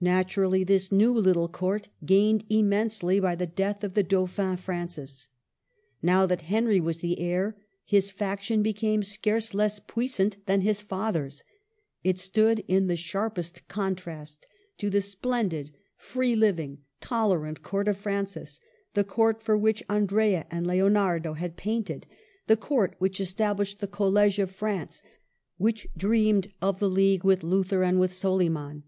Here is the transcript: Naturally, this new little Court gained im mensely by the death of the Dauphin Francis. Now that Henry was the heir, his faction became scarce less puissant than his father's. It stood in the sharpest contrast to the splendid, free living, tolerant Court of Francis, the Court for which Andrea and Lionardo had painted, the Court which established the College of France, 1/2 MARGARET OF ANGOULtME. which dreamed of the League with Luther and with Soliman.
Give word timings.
Naturally, 0.00 0.64
this 0.64 0.90
new 0.90 1.14
little 1.14 1.46
Court 1.46 1.88
gained 2.04 2.42
im 2.48 2.68
mensely 2.68 3.22
by 3.22 3.36
the 3.36 3.46
death 3.46 3.84
of 3.84 3.94
the 3.94 4.02
Dauphin 4.02 4.56
Francis. 4.56 5.28
Now 6.02 6.26
that 6.26 6.42
Henry 6.42 6.80
was 6.80 6.98
the 6.98 7.20
heir, 7.20 7.56
his 7.84 8.10
faction 8.10 8.64
became 8.64 9.04
scarce 9.04 9.54
less 9.54 9.78
puissant 9.78 10.38
than 10.46 10.62
his 10.62 10.80
father's. 10.80 11.44
It 12.02 12.18
stood 12.18 12.64
in 12.66 12.88
the 12.88 12.96
sharpest 12.96 13.68
contrast 13.68 14.48
to 14.78 14.90
the 14.90 15.00
splendid, 15.00 15.70
free 15.96 16.34
living, 16.34 16.78
tolerant 17.00 17.62
Court 17.62 17.86
of 17.86 17.96
Francis, 17.96 18.60
the 18.94 19.04
Court 19.04 19.40
for 19.44 19.56
which 19.56 19.84
Andrea 19.88 20.44
and 20.50 20.66
Lionardo 20.66 21.34
had 21.34 21.56
painted, 21.56 22.04
the 22.48 22.56
Court 22.56 22.96
which 22.98 23.20
established 23.20 23.78
the 23.78 23.86
College 23.86 24.40
of 24.40 24.50
France, 24.50 25.02
1/2 25.02 25.02
MARGARET 25.02 25.04
OF 25.04 25.04
ANGOULtME. 25.04 25.56
which 25.58 25.88
dreamed 25.96 26.52
of 26.60 26.80
the 26.80 26.90
League 26.90 27.22
with 27.22 27.44
Luther 27.44 27.84
and 27.84 28.00
with 28.00 28.12
Soliman. 28.12 28.82